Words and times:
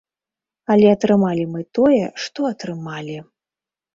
Але 0.75 0.87
атрымалі 0.93 1.43
мы 1.51 1.61
тое, 1.79 2.01
што 2.23 2.47
атрымалі. 2.53 3.17